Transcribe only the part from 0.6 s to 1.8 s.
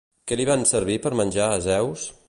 servir per menjar a